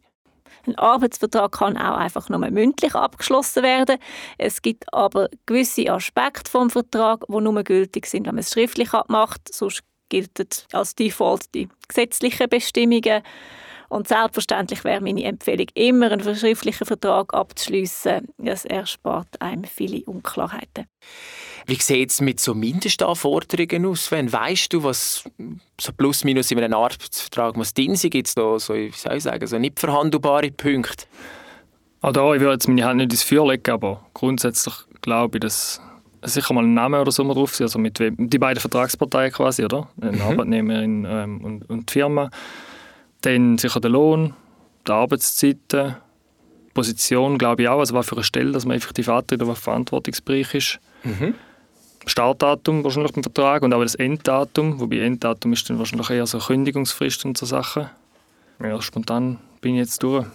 [0.66, 3.99] Ein Arbeitsvertrag kann auch einfach nur mündlich abgeschlossen werden.
[4.38, 8.92] Es gibt aber gewisse Aspekte vom Vertrag, die nur gültig sind, wenn man es schriftlich
[8.92, 9.52] abmacht.
[9.52, 13.23] Sonst gilt als Default die gesetzlichen Bestimmungen.
[13.88, 18.28] Und selbstverständlich wäre meine Empfehlung, immer einen verschriftlichen Vertrag abzuschließen.
[18.38, 20.87] Das erspart einem viele Unklarheiten.
[21.66, 24.11] Wie sieht es mit so Mindestanforderungen aus?
[24.11, 25.25] Wenn weißt du, was
[25.81, 28.11] so plus minus in einem Arbeitsvertrag muss drin sein?
[28.11, 31.07] Gibt es da so, wie soll ich sagen, so nicht verhandelbare Punkte?
[32.03, 35.40] Auch da, ich würde jetzt meine Hand nicht ins Feuer legen, aber grundsätzlich glaube ich,
[35.40, 35.81] dass
[36.22, 39.64] sicher mal ein Name oder so mal drauf ist, also mit die beiden Vertragsparteien quasi,
[39.64, 39.88] oder?
[40.01, 40.22] Ein mhm.
[40.22, 42.31] Arbeitnehmerin ähm, und, und die Firma.
[43.22, 44.35] Dann sicher der Lohn,
[44.87, 45.96] die Arbeitszeiten,
[46.74, 50.55] Position, glaube ich auch, also was für eine Stelle, dass man effektiv antritt, was Verantwortungsbereich
[50.55, 50.79] ist.
[51.05, 51.35] Mhm.
[52.05, 56.38] Startdatum wahrscheinlich beim Vertrag und auch das Enddatum, wobei Enddatum ist dann wahrscheinlich eher so
[56.38, 57.90] Kündigungsfrist und so Sachen.
[58.62, 60.26] Ja, spontan bin ich jetzt durch.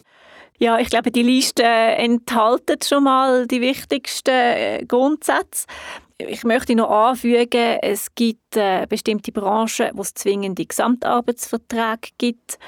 [0.57, 5.65] Ja, ich glaube, die Liste enthält schon mal die wichtigsten äh, Grundsätze.
[6.27, 12.59] Ich möchte noch anfügen, es gibt äh, bestimmte Branchen, wo es zwingende Gesamtarbeitsverträge gibt.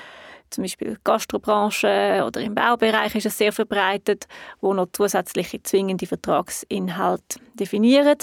[0.49, 4.27] Zum Beispiel Gastrobranche oder im Baubereich ist es sehr verbreitet,
[4.61, 8.17] wo noch zusätzliche zwingende Vertragsinhalte definieren.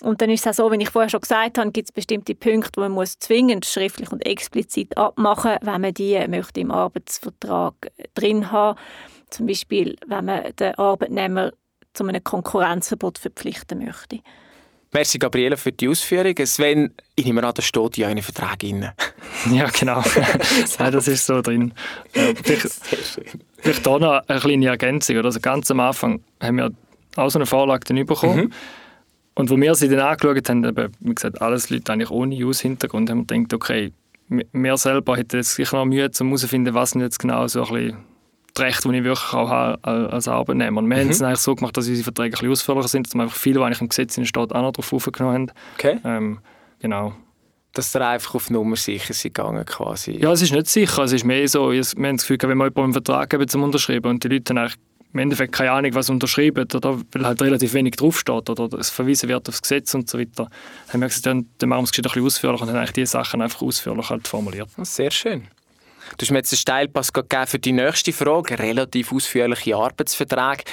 [0.00, 2.34] Und dann ist es auch so, wie ich vorher schon gesagt habe, gibt es bestimmte
[2.34, 7.74] Punkte, wo man muss zwingend schriftlich und explizit abmachen, wenn man die möchte im Arbeitsvertrag
[8.14, 8.78] drin haben.
[9.30, 11.52] Zum Beispiel, wenn man den Arbeitnehmer
[11.92, 14.20] zu einem Konkurrenzverbot verpflichten möchte.
[14.92, 16.46] Merci, Gabriele, für die Ausführungen.
[16.46, 18.88] Sven, ich nehme an, da steht ja in einem Vertrag drin.
[19.52, 20.02] ja, genau.
[20.78, 21.72] ja, das ist so drin.
[22.12, 22.68] Vielleicht,
[23.58, 25.18] vielleicht hier noch eine kleine Ergänzung.
[25.18, 26.70] Also ganz am Anfang haben wir
[27.16, 28.46] auch so eine Vorlage dann bekommen.
[28.46, 28.52] Mhm.
[29.34, 33.10] Und wo wir sie dann angeschaut haben, eben, wie gesagt, alles Leute eigentlich ohne Use-Hintergrund,
[33.10, 33.92] haben wir gedacht, okay,
[34.28, 37.72] wir selber hätten jetzt sicher noch Mühe, um herauszufinden, was denn jetzt genau so ein
[37.72, 37.96] bisschen
[38.58, 40.78] die Rechte, die ich wirklich auch habe als Arbeitnehmer.
[40.80, 41.00] Und wir mhm.
[41.00, 43.36] haben es eigentlich so gemacht, dass unsere Verträge ein bisschen ausführlicher sind, dass wir einfach
[43.36, 45.52] viele, die eigentlich im Gesetz steht, auch noch drauf aufgenommen haben.
[45.76, 45.98] Okay.
[46.04, 46.40] Ähm,
[46.80, 47.14] genau.
[47.72, 50.12] Dass ihr einfach auf Nummer sicher sind gegangen quasi?
[50.12, 51.04] Ja, es ist nicht sicher.
[51.04, 53.62] Es ist mehr so, wir haben das Gefühl, wenn wir jemanden einen Vertrag geben zum
[53.62, 54.78] Unterschreiben und die Leute haben eigentlich
[55.12, 59.28] im Endeffekt keine Ahnung, was unterschrieben oder weil halt relativ wenig draufsteht oder es verwiesen
[59.28, 60.48] wird aufs Gesetz und so weiter,
[60.92, 63.12] haben wir gesagt, dann, dann machen wir es ein bisschen ausführlich und haben eigentlich diese
[63.12, 64.68] Sachen einfach ausführlich halt formuliert.
[64.82, 65.48] Sehr schön.
[66.16, 70.64] Du hast mir jetzt einen Steilpass gegeben für die nächste Frage, relativ ausführliche Arbeitsverträge.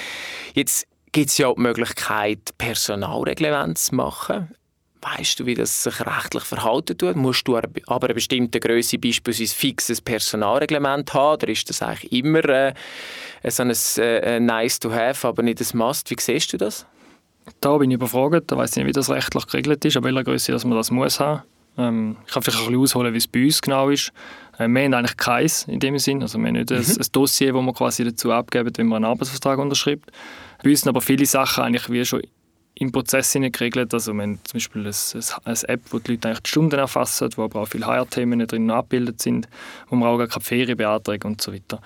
[0.54, 4.54] Jetzt gibt es ja auch die Möglichkeit, Personalreglement zu machen.
[5.02, 7.14] Weißt du, wie das sich rechtlich verhalten tut?
[7.14, 11.34] Musst du aber eine bestimmte Größe beispielsweise fixes Personalreglement haben?
[11.34, 12.74] Oder ist das eigentlich immer äh,
[13.44, 16.10] so ein äh, nice to have, aber nicht ein must?
[16.10, 16.86] Wie siehst du das?
[17.60, 18.50] Da bin ich überfragt.
[18.50, 20.90] Da weiß ich nicht, wie das rechtlich geregelt ist, an welcher Größe dass man das
[20.90, 21.42] muss haben.
[21.78, 24.12] Ähm, ich kann vielleicht ein bisschen ausholen, wie es bei uns genau ist.
[24.58, 26.22] Äh, wir haben eigentlich keins in dem Sinn.
[26.22, 26.76] Also wir haben nicht mhm.
[26.76, 30.10] ein, ein, Dossier, das wir quasi dazu abgeben, wenn man einen Arbeitsvertrag unterschreibt.
[30.62, 32.22] Bei uns sind aber viele Sachen eigentlich wie schon
[32.78, 33.92] im Prozess geregelt.
[33.94, 34.92] Also wir haben zum Beispiel eine,
[35.44, 38.70] eine App, wo die Leute eigentlich die Stunden erfassen, wo aber auch viele HR-Themen drin
[38.70, 39.48] abgebildet sind,
[39.88, 41.80] wo man auch gar keine Ferien beantragen und so weiter.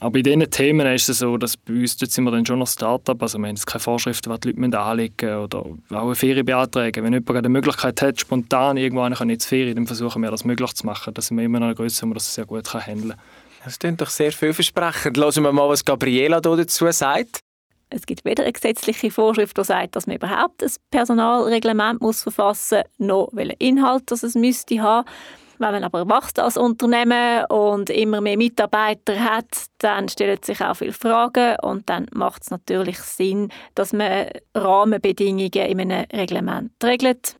[0.00, 2.58] Aber bei diesen Themen ist es so, dass bei uns dort sind wir dann schon
[2.58, 6.14] noch Start-up, also wir haben jetzt keine Vorschriften, was die Leute anlegen oder auch eine
[6.14, 7.04] Ferien beantragen.
[7.04, 10.86] Wenn jemand eine Möglichkeit hat, spontan irgendwo eine Ferien, dann versuchen wir das möglich zu
[10.86, 11.12] machen.
[11.12, 13.20] Da sind wir immer noch eine Größe, wo man das sehr gut handeln kann.
[13.62, 15.18] Das klingt doch sehr vielversprechend.
[15.18, 17.40] Lassen wir mal, was Gabriela dazu sagt.
[17.90, 22.84] Es gibt weder eine gesetzliche Vorschrift, die sagt, dass man überhaupt ein Personalreglement muss verfassen
[22.96, 25.06] muss, noch welchen Inhalt das es müsste haben.
[25.60, 30.72] Wenn man aber wächst als Unternehmen und immer mehr Mitarbeiter hat, dann stellen sich auch
[30.72, 37.36] viele Fragen und dann macht es natürlich Sinn, dass man Rahmenbedingungen in einem Reglement regelt.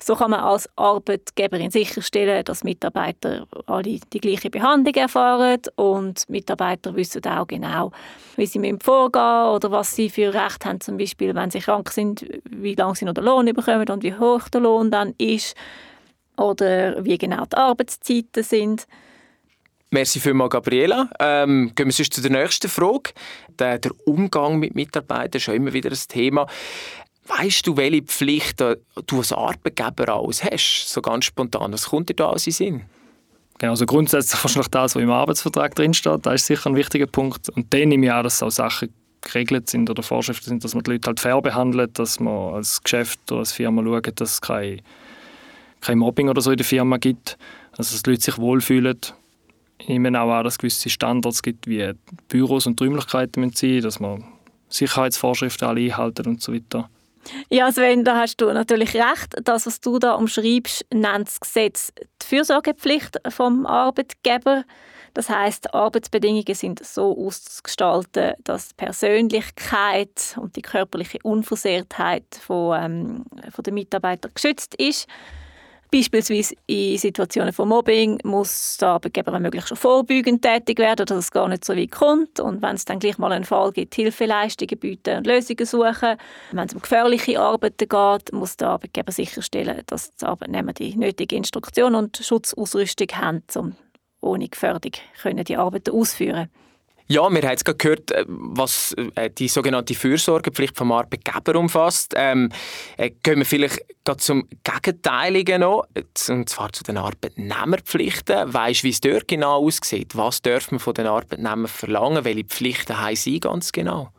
[0.00, 6.94] So kann man als Arbeitgeberin sicherstellen, dass Mitarbeiter alle die gleiche Behandlung erfahren und Mitarbeiter
[6.94, 7.90] wissen auch genau,
[8.36, 11.90] wie sie mit vorgehen oder was sie für Recht haben, zum Beispiel, wenn sie krank
[11.90, 15.56] sind, wie lange sie noch den Lohn bekommen und wie hoch der Lohn dann ist
[16.36, 18.86] oder wie genau die Arbeitszeiten sind.
[19.90, 21.08] Merci vielmals, Gabriela.
[21.20, 23.12] Ähm, gehen wir sonst zu der nächsten Frage.
[23.58, 26.46] Der, der Umgang mit Mitarbeitern ist schon immer wieder ein Thema.
[27.26, 30.88] Weißt du, welche Pflichten du als Arbeitgeber alles hast?
[30.88, 31.72] So ganz spontan.
[31.72, 32.82] Was kommt dir da alles in Sinn?
[33.58, 37.48] Genau, also grundsätzlich wahrscheinlich das, was im Arbeitsvertrag drinsteht, das ist sicher ein wichtiger Punkt.
[37.50, 40.84] Und dann nehme ich an, dass auch Sachen geregelt sind oder Vorschriften sind, dass man
[40.84, 44.40] die Leute halt fair behandelt, dass man als Geschäft oder als Firma schaut, dass es
[45.86, 47.38] kein, Mobbing oder so in der Firma gibt,
[47.72, 48.98] also dass die Leute sich wohlfühlen.
[49.78, 51.92] Ich nehme auch dass es gewisse Standards gibt, wie
[52.28, 54.24] Büros und Räumlichkeiten sein müssen, dass man
[54.68, 56.88] Sicherheitsvorschriften alle einhalten und so weiter.
[57.50, 59.34] Ja, Sven, da hast du natürlich recht.
[59.42, 64.64] Das, was du da umschreibst, nennt das Gesetz die Fürsorgepflicht vom Arbeitgeber.
[65.14, 73.24] Das heißt, Arbeitsbedingungen sind so ausgestaltet, dass die Persönlichkeit und die körperliche Unversehrtheit von, ähm,
[73.50, 75.08] von der Mitarbeiter geschützt ist.
[75.90, 81.30] Beispielsweise in Situationen von Mobbing muss der Arbeitgeber möglichst schon vorbeugend tätig werden, dass es
[81.30, 82.40] gar nicht so weit kommt.
[82.40, 86.16] Und wenn es dann gleich mal einen Fall gibt, Hilfeleistungen bieten und Lösungen suchen.
[86.52, 91.36] Wenn es um gefährliche Arbeiten geht, muss der Arbeitgeber sicherstellen, dass die Arbeitnehmer die nötige
[91.36, 93.76] Instruktion und Schutzausrüstung haben, um
[94.20, 94.92] ohne Gefährdung
[95.24, 96.65] die Arbeiten ausführen können.
[97.08, 102.14] Ja, wir haben jetzt gerade gehört, äh, was äh, die sogenannte Fürsorgepflicht vom Arbeitgeber umfasst.
[102.16, 102.50] Ähm,
[102.96, 105.86] äh, gehen wir vielleicht gerade zum Gegenteiligen noch,
[106.28, 108.52] und zwar zu den Arbeitnehmerpflichten.
[108.52, 110.16] Weißt du, wie es dort genau aussieht?
[110.16, 112.24] Was dürfen wir von den Arbeitnehmern verlangen?
[112.24, 114.10] Welche Pflichten haben sie ganz genau?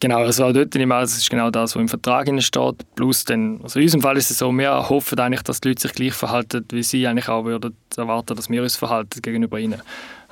[0.00, 2.94] Genau, also dort nehme ich ist genau das, was im Vertrag steht.
[2.94, 5.82] Plus dann, also in unserem Fall ist es so, wir hoffen eigentlich, dass die Leute
[5.82, 9.82] sich gleich verhalten, wie sie eigentlich auch würden erwarten, dass wir uns verhalten gegenüber ihnen.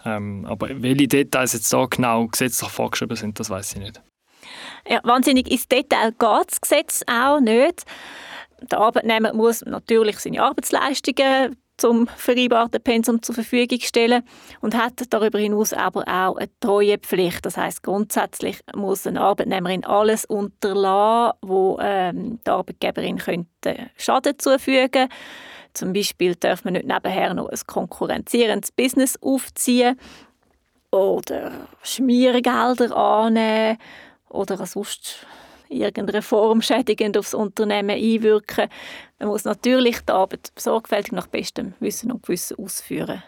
[0.07, 4.01] Ähm, aber welche Details jetzt da genau gesetzlich vorgeschrieben sind, das weiß ich nicht.
[4.89, 7.85] Ja, wahnsinnig ins Detail geht das Gesetz auch nicht.
[8.71, 14.23] Der Arbeitnehmer muss natürlich seine Arbeitsleistungen zum vereinbarten Pensum zur Verfügung stellen
[14.61, 17.45] und hat darüber hinaus aber auch eine Treuepflicht.
[17.45, 24.91] Das heißt grundsätzlich muss eine Arbeitnehmerin alles unterlassen, wo ähm, der Arbeitgeberin könnte Schaden zufügen
[24.91, 25.15] könnte
[25.77, 29.99] zum Beispiel darf man nicht nebenher noch ein konkurrenzierendes Business aufziehen
[30.91, 33.79] oder Schmiergelder annehmen
[34.29, 35.27] oder sonst
[35.69, 38.69] irgendeine Form schädigend aufs Unternehmen einwirken.
[39.19, 43.23] Man muss natürlich die Arbeit sorgfältig nach bestem Wissen und Gewissen ausführen.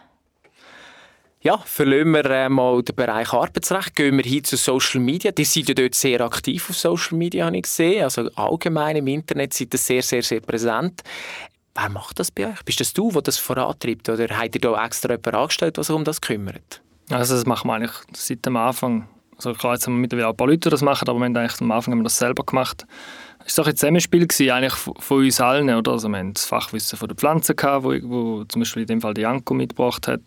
[1.41, 5.31] Ja, verlassen wir äh, mal den Bereich Arbeitsrecht, gehen wir hin zu Social Media.
[5.31, 8.03] Die sind ja dort sehr aktiv auf Social Media, habe ich gesehen.
[8.03, 11.01] Also allgemein im Internet sind das sehr, sehr, sehr präsent.
[11.81, 12.63] Wer macht das bei euch?
[12.65, 14.09] Bist das du, der das vorantreibt?
[14.09, 16.81] Oder habt ihr da extra jemanden angestellt, der sich um das kümmert?
[17.09, 19.07] Also das machen wir eigentlich seit dem Anfang.
[19.37, 21.25] Also klar, jetzt haben wir mittlerweile auch ein paar Leute, die das machen, aber wir
[21.25, 22.85] haben eigentlich am Anfang haben wir das selber gemacht.
[23.45, 25.69] Es war ein Zusammenspiel gewesen, eigentlich von uns allen.
[25.69, 25.91] Oder?
[25.91, 29.01] Also wir hatten das Fachwissen von der Pflanzen, gehabt, wo, wo zum Beispiel in dem
[29.01, 30.21] Fall die Janko mitgebracht hat.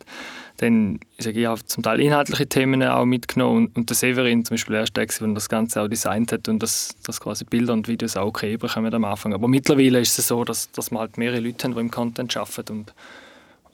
[0.59, 4.44] Dann ich sage, ich habe zum Teil inhaltliche Themen auch mitgenommen und, und der Severin
[4.44, 7.72] zum Beispiel erst der, der das Ganze auch designt hat und das, das quasi Bilder
[7.72, 9.35] und Videos auch okay bekommen am Anfang.
[9.35, 12.37] Aber mittlerweile ist es so, dass, dass wir halt mehrere Leute haben, die im Content
[12.37, 12.94] arbeiten und,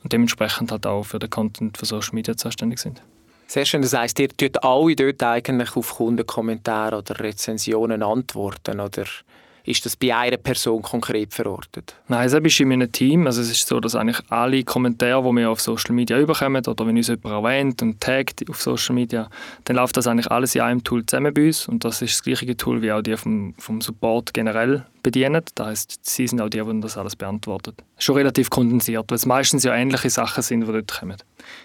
[0.02, 3.02] und dementsprechend halt auch für den Content für Social Media zuständig sind.
[3.50, 9.06] Sehr schön, das heisst, ihr tut alle dort eigentlich auf Kundenkommentare oder Rezensionen antworten, oder?
[9.68, 11.94] Ist das bei einer Person konkret verortet?
[12.08, 13.26] Nein, es ist in meinem Team.
[13.26, 16.86] Also es ist so, dass eigentlich alle Kommentare, die wir auf Social Media überkommen oder
[16.86, 19.28] wenn uns jemand erwähnt und taggt auf Social Media,
[19.64, 22.22] dann läuft das eigentlich alles in einem Tool zusammen bei uns und das ist das
[22.22, 25.42] gleiche Tool wie auch die vom, vom Support generell bedienen.
[25.54, 27.74] Das heißt, sie sind auch die, die das alles beantworten.
[27.98, 31.16] Schon relativ kondensiert, weil es meistens ja ähnliche Sachen sind, die dort kommen.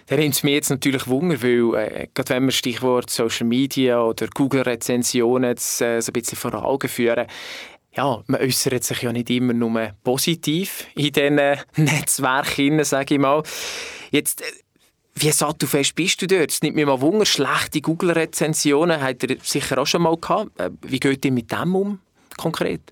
[0.06, 4.00] Da nimmt es mir jetzt natürlich Wunder, weil äh, gerade wenn wir Stichwort Social Media
[4.00, 7.26] oder Google-Rezensionen äh, so ein bisschen vor Augen führen,
[7.96, 11.36] ja, man äußert sich ja nicht immer nur positiv in diesen
[11.76, 13.42] Netzwerken, sage ich mal.
[14.10, 14.44] Jetzt, äh,
[15.16, 16.50] wie sattelfest bist du dort?
[16.50, 20.58] Es nimmt mir mal Wunder, schlechte Google-Rezensionen hat er sicher auch schon mal gehabt.
[20.58, 22.00] Äh, wie geht ihr mit dem um,
[22.36, 22.82] konkret?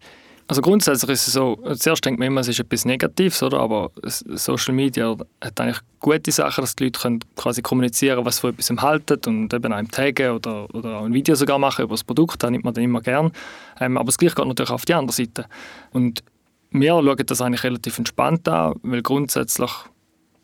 [0.52, 3.58] Also grundsätzlich ist es so, zuerst denkt man immer, es ist etwas Negatives, oder?
[3.58, 8.40] aber Social Media hat eigentlich gute Sachen, dass die Leute können quasi kommunizieren was sie
[8.42, 11.94] von etwas halten und eben einem taggen oder, oder auch ein Video sogar machen über
[11.94, 13.32] das Produkt, das nimmt man dann immer gern.
[13.80, 15.46] Ähm, aber das Gleiche geht natürlich auf die andere Seite.
[15.90, 16.22] Und
[16.70, 19.70] wir schauen das eigentlich relativ entspannt an, weil grundsätzlich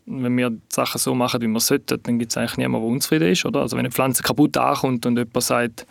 [0.07, 2.94] wenn wir die Sachen so machen, wie wir sollten, dann gibt es eigentlich niemanden, der
[2.94, 3.44] unzufrieden ist.
[3.44, 3.61] Oder?
[3.61, 5.87] Also wenn eine Pflanze kaputt ankommt und jemand sagt,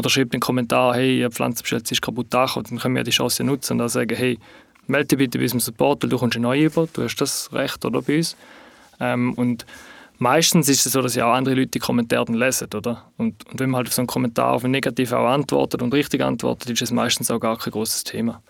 [0.00, 3.10] oder schreibt einen Kommentar, hey, eine Pflanze bestellt ist kaputt angekommen, dann können wir die
[3.10, 4.38] Chance nutzen und dann sagen, hey,
[4.86, 7.84] melde dich bitte bei unserem Support, weil du kommst neue über, du hast das Recht
[7.84, 8.36] oder bei uns.
[8.98, 9.66] Ähm, und
[10.18, 13.04] meistens ist es so, dass ja auch andere Leute die Kommentare dann lesen, oder?
[13.18, 15.92] Und, und wenn man halt auf so einen Kommentar auf einen negativ auch antwortet und
[15.94, 18.42] richtig antwortet, ist es meistens auch gar kein großes Thema.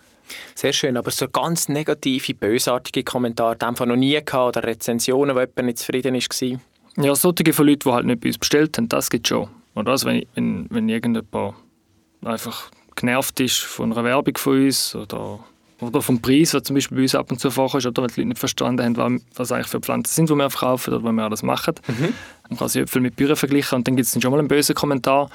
[0.55, 5.35] Sehr schön, aber so ganz negative, bösartige Kommentare, die einfach noch nie gehabt oder Rezensionen,
[5.35, 7.03] wo jemand nicht zufrieden war?
[7.03, 9.49] Ja, solche von Leuten, die halt nicht bei uns bestellt haben, das gibt es schon.
[9.75, 11.55] Oder also wenn, wenn, wenn irgendjemand
[12.23, 15.39] einfach genervt ist von einer Werbung von uns oder,
[15.79, 18.21] oder vom Preis, was zum Beispiel bei uns ab und zu vorkommt, oder wenn die
[18.21, 21.23] Leute nicht verstanden haben, was eigentlich für Pflanzen sind, die wir verkaufen oder was wir
[21.23, 21.75] alles machen.
[21.87, 22.13] Mhm.
[22.49, 24.75] Man kann sie Äpfel mit Büren vergleichen und dann gibt es schon mal einen bösen
[24.75, 25.29] Kommentar.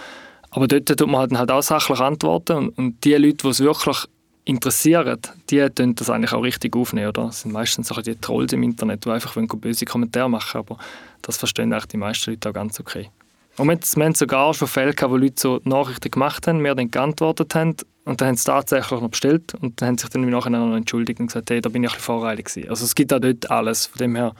[0.51, 3.61] Aber dort tut man halt, halt auch sachlich antworten und, und die Leute, die es
[3.61, 4.07] wirklich
[4.44, 5.18] interessieren,
[5.51, 7.09] die tun das eigentlich auch richtig aufnehmen.
[7.09, 7.25] Oder?
[7.25, 10.79] Das sind meistens auch die Trolls im Internet, die einfach böse Kommentare machen aber
[11.22, 13.11] das verstehen eigentlich die meisten Leute auch ganz okay.
[13.59, 16.90] Und wir haben sogar schon Fälle gehabt, wo Leute so Nachrichten gemacht haben, wir dann
[16.90, 20.31] geantwortet haben und dann haben sie tatsächlich noch bestellt und dann haben sich dann im
[20.31, 22.69] Nachhinein noch entschuldigt und gesagt, hey, da bin ich ein bisschen voreilig gewesen.
[22.69, 23.87] Also es gibt auch dort alles.
[23.87, 24.35] Von dem her,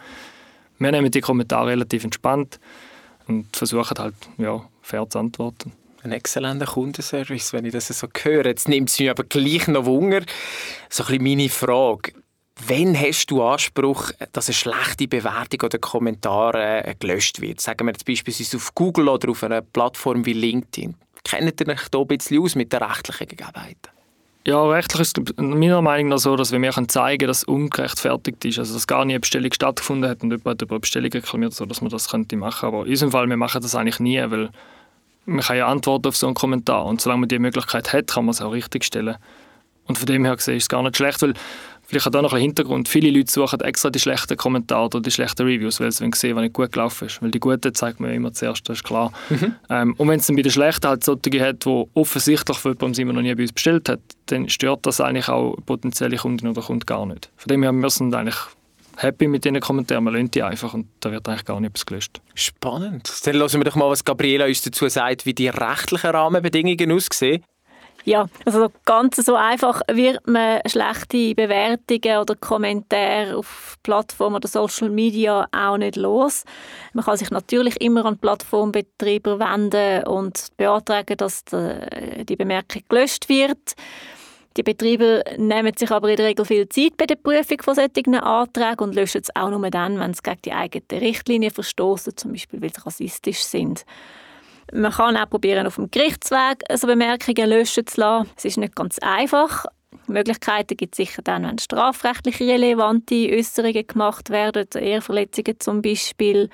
[0.79, 2.61] wir nehmen die Kommentare relativ entspannt
[3.27, 5.73] und versuchen halt, ja, fair zu antworten.
[6.03, 8.47] Ein exzellenter Kundenservice, wenn ich das so höre.
[8.47, 10.23] Jetzt nimmt es mich aber gleich noch Wunder.
[10.89, 12.13] So ein bisschen meine Frage.
[12.65, 17.61] Wann hast du Anspruch, dass eine schlechte Bewertung oder Kommentare äh, gelöscht wird?
[17.61, 20.95] Sagen wir jetzt beispielsweise auf Google oder auf einer Plattform wie LinkedIn.
[21.23, 23.91] Kennt ihr euch da ein bisschen aus mit den rechtlichen Gegebenheiten?
[24.47, 28.45] Ja, rechtlich ist es meiner Meinung nach so, dass wir zeigen können, dass es ungerechtfertigt
[28.45, 28.59] ist.
[28.61, 31.53] Also, dass gar nie eine Bestellung stattgefunden hat und jemand hat über eine Bestellung reklamiert,
[31.53, 34.19] so dass man das könnte machen Aber in unserem Fall, wir machen das eigentlich nie,
[34.19, 34.51] weil
[35.27, 36.87] man kann ja antworten auf so einen Kommentar.
[36.87, 39.17] Und solange man die Möglichkeit hat, kann man es auch richtig stellen.
[39.89, 41.35] Und von dem her gesehen ist es gar nicht schlecht, weil
[41.87, 42.89] Vielleicht auch noch ein Hintergrund.
[42.89, 46.43] Viele Leute suchen extra die schlechten Kommentare oder die schlechten Reviews, weil sie sehen, was
[46.43, 47.23] nicht gut gelaufen ist.
[47.23, 49.13] Weil die guten zeigt man immer zuerst, das ist klar.
[49.31, 49.55] Mhm.
[49.71, 53.15] Ähm, und wenn es dann bei den schlechten halt solche hat, die offensichtlich von jemandem
[53.15, 56.87] noch nie bei uns bestellt hat, dann stört das eigentlich auch potenzielle Kunden oder Kunden
[56.87, 57.31] gar nicht.
[57.37, 58.37] Von dem her, wir sind eigentlich
[58.97, 60.05] happy mit diesen Kommentaren.
[60.05, 62.21] Man lernt die einfach und da wird eigentlich gar nichts gelöscht.
[62.35, 63.13] Spannend.
[63.25, 67.45] Dann hören wir doch mal, was Gabriela uns dazu sagt, wie die rechtlichen Rahmenbedingungen aussehen.
[68.07, 74.91] Ja, also ganz so einfach wird man schlechte Bewertungen oder Kommentare auf Plattformen oder Social
[74.91, 76.45] Media auch nicht los.
[76.93, 83.75] Man kann sich natürlich immer an Plattformbetreiber wenden und beantragen, dass die Bemerkung gelöscht wird.
[84.57, 88.15] Die Betreiber nehmen sich aber in der Regel viel Zeit bei der Prüfung von solchen
[88.15, 92.31] Anträgen und löschen es auch nur dann, wenn sie gegen die eigene Richtlinie verstoßen, zum
[92.31, 93.85] Beispiel weil sie rassistisch sind.
[94.73, 98.31] Man kann auch probieren, auf dem Gerichtsweg so Bemerkungen löschen zu lassen.
[98.37, 99.67] Es ist nicht ganz einfach.
[100.09, 106.49] Möglichkeiten gibt es sicher dann, wenn strafrechtlich relevante Äußerungen gemacht werden, Ehrverletzungen zum Beispiel,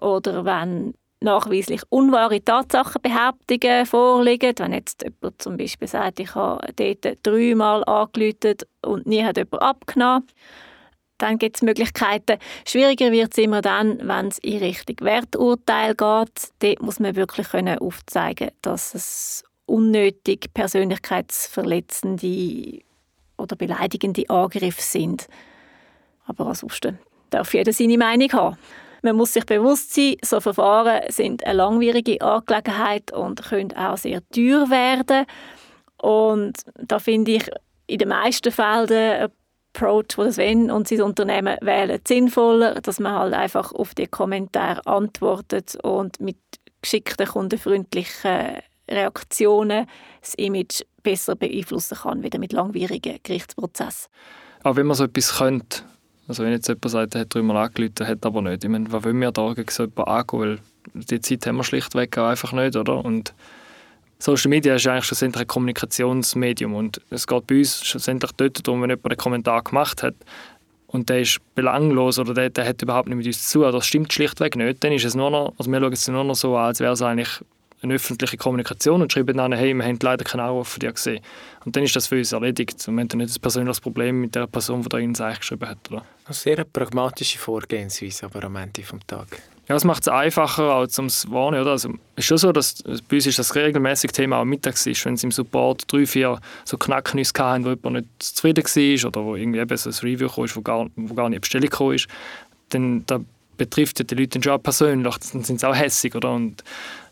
[0.00, 4.54] oder wenn nachweislich unwahre Tatsachenbehauptungen vorliegen.
[4.58, 9.62] Wenn jetzt jemand zum Beispiel sagt, ich habe dort dreimal angelötet und nie hat jemand
[9.62, 10.26] abgenommen
[11.18, 12.38] dann gibt es Möglichkeiten.
[12.66, 16.50] Schwieriger wird es immer dann, wenn es in Richtung Werturteil geht.
[16.58, 22.80] Dort muss man wirklich können aufzeigen dass es unnötig persönlichkeitsverletzende
[23.36, 25.26] oder beleidigende Angriffe sind.
[26.26, 26.98] Aber ansonsten
[27.30, 28.56] darf jeder seine Meinung haben.
[29.02, 34.20] Man muss sich bewusst sein, so Verfahren sind eine langwierige Angelegenheit und können auch sehr
[34.30, 35.26] teuer werden.
[35.98, 37.48] Und da finde ich
[37.86, 39.30] in den meisten Fällen
[39.76, 44.86] Approach, den Sven und sein Unternehmen wählen, sinnvoller, dass man halt einfach auf die Kommentare
[44.86, 46.38] antwortet und mit
[46.80, 49.86] geschickten, kundenfreundlichen Reaktionen
[50.20, 54.10] das Image besser beeinflussen kann, wieder mit langwierigen Gerichtsprozessen.
[54.62, 55.82] Aber wenn man so etwas könnte,
[56.28, 58.64] also wenn jetzt jemand sagt, er hat dreimal angerufen, hat aber nicht.
[58.64, 60.58] Ich meine, was wollen wir da gegen so jemanden angehen?
[60.94, 63.04] Weil die Zeit haben wir schlichtweg auch einfach nicht, oder?
[63.04, 63.34] Und
[64.18, 68.82] Social Media ist eigentlich schlussendlich ein Kommunikationsmedium und es geht bei uns schlussendlich dort darum,
[68.82, 70.14] wenn jemand einen Kommentar gemacht hat
[70.86, 74.12] und der ist belanglos oder der, der hat überhaupt nicht mit uns zu, das stimmt
[74.12, 76.66] schlichtweg nicht, dann ist es nur noch, also wir schauen es nur noch so an,
[76.66, 77.40] als wäre es eigentlich
[77.82, 81.22] eine öffentliche Kommunikation und schreiben dann, hey, wir haben leider keinen Anruf von dir gesehen.
[81.64, 82.86] Und dann ist das für uns erledigt.
[82.88, 85.68] Und wir haben dann nicht ein persönliches Problem mit der Person, die da eigentlich geschrieben
[85.68, 85.78] hat.
[85.90, 86.02] Oder?
[86.24, 89.55] Eine sehr pragmatische Vorgehensweise aber am Ende des Tages.
[89.68, 91.60] Ja, es macht es einfacher, als ums Warnen.
[91.60, 91.72] Oder?
[91.72, 95.04] Also, es ist schon so, dass bei uns ist das regelmäßig Thema am Mittag ist,
[95.04, 99.24] wenn sie im Support drei, vier so Knacknüsse hatten, wo jemand nicht zufrieden war oder
[99.24, 101.96] wo irgendwie eben so ein Review kam, wo gar, wo gar nicht Bestellung kam,
[102.68, 103.20] dann da
[103.56, 106.14] betrifft die Leute dann schon persönlich, dann sind sie auch hässig.
[106.14, 106.32] Oder?
[106.32, 106.62] Und,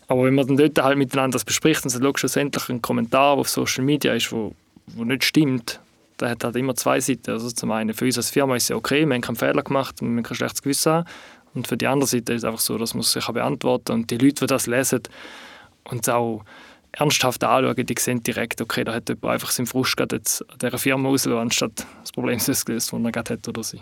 [0.07, 3.41] aber wenn man dann dort halt miteinander das bespricht und sagt, schlussendlich ein Kommentar, der
[3.41, 4.53] auf Social Media ist, wo,
[4.87, 5.81] wo nicht stimmt,
[6.19, 7.31] der hat halt immer zwei Seiten.
[7.31, 9.63] Also zum einen, für uns als Firma ist es ja okay, wir haben keinen Fehler
[9.63, 11.07] gemacht, wir haben kein schlechtes Gewissen haben.
[11.55, 13.95] Und für die andere Seite ist es einfach so, dass man sich beantworten kann.
[14.01, 15.01] Und die Leute, die das lesen
[15.85, 16.43] und es auch
[16.91, 20.59] ernsthaft anschauen, die sehen direkt, okay, da hat jemand einfach seinen Frust gerade jetzt an
[20.59, 23.81] dieser Firma rauslassen, anstatt das Problem zu lösen, das er gerade hat oder sie.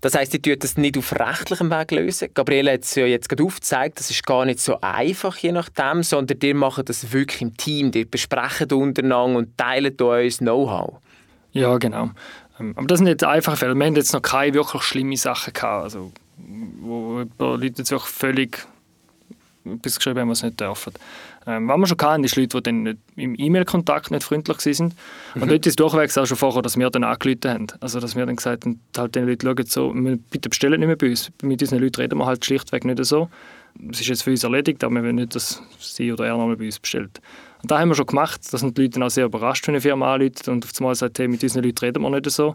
[0.00, 2.28] Das heisst, die tun das nicht auf rechtlichem Weg lösen.
[2.34, 6.02] Gabriele hat es ja jetzt gerade aufgezeigt, das ist gar nicht so einfach, je nachdem,
[6.02, 7.90] sondern die machen das wirklich im Team.
[7.90, 10.98] Die besprechen untereinander und teilen uns Know-how.
[11.52, 12.10] Ja, genau.
[12.60, 13.74] Ähm, aber das sind jetzt einfach Fälle.
[13.74, 15.84] Wir haben jetzt noch keine wirklich schlimme Sachen gehabt.
[15.84, 18.66] Also wo Leute jetzt auch völlig
[19.64, 20.92] etwas geschrieben haben, was sie nicht dürfen.
[21.46, 24.80] Ähm, was wir schon hatten, ist Leute, die dann nicht, im E-Mail-Kontakt nicht freundlich.
[24.80, 24.92] Mhm.
[25.40, 27.66] Und dort ist durchwegs auch schon vorher, dass wir dann angerufen haben.
[27.80, 29.92] Also, dass wir dann gesagt haben, halt den Leuten, schauen so,
[30.30, 31.30] bitte bestellen nicht mehr bei uns.
[31.42, 33.28] Mit unseren Leuten reden wir halt schlichtweg nicht so.
[33.90, 36.56] Es ist jetzt für uns erledigt, aber wir wollen nicht, dass sie oder er nochmal
[36.56, 37.20] bei uns bestellt.
[37.62, 38.40] Und das haben wir schon gemacht.
[38.52, 40.94] Da sind die Leute dann auch sehr überrascht, wenn eine Firma anruft und auf einmal
[40.94, 42.54] sagt, hey, mit unseren Leuten reden wir nicht so.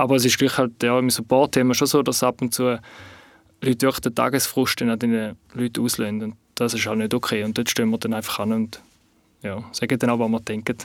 [0.00, 2.54] Aber es ist gleich halt, ja, im Support haben wir schon so, dass ab und
[2.54, 2.78] zu
[3.62, 6.22] Leute wirklich den Tagesfrust an den Leuten auslösen.
[6.22, 7.44] Und das ist halt nicht okay.
[7.44, 8.82] Und dort stehen wir dann einfach an und
[9.42, 10.76] ja, sagen dann auch, was wir denken.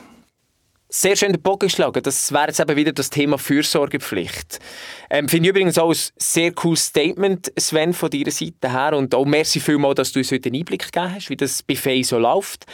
[0.88, 2.00] Sehr schön den Bogen geschlagen.
[2.00, 4.60] Das wäre jetzt eben wieder das Thema Fürsorgepflicht.
[5.10, 8.96] Ähm, Finde ich übrigens auch ein sehr cooles Statement, Sven, von deiner Seite her.
[8.96, 12.04] Und auch merci vielmals, dass du uns heute einen Einblick gegeben hast, wie das Fay
[12.04, 12.66] so läuft.